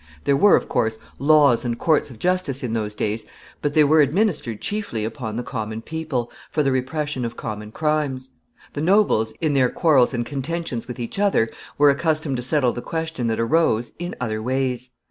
There 0.23 0.35
were, 0.35 0.55
of 0.55 0.67
course, 0.67 0.97
laws 1.19 1.63
and 1.63 1.77
courts 1.77 2.09
of 2.09 2.17
justice 2.17 2.63
in 2.63 2.73
those 2.73 2.95
days, 2.95 3.23
but 3.61 3.75
they 3.75 3.83
were 3.83 4.01
administered 4.01 4.59
chiefly 4.59 5.05
upon 5.05 5.35
the 5.35 5.43
common 5.43 5.83
people, 5.83 6.31
for 6.49 6.63
the 6.63 6.71
repression 6.71 7.23
of 7.23 7.37
common 7.37 7.71
crimes. 7.71 8.31
The 8.73 8.81
nobles, 8.81 9.31
in 9.41 9.53
their 9.53 9.69
quarrels 9.69 10.11
and 10.11 10.25
contentions 10.25 10.87
with 10.87 10.99
each 10.99 11.19
other, 11.19 11.49
were 11.77 11.91
accustomed 11.91 12.37
to 12.37 12.41
settle 12.41 12.73
the 12.73 12.81
questions 12.81 13.29
that 13.29 13.39
arose 13.39 13.91
in 13.99 14.15
other 14.19 14.41
ways. 14.41 14.89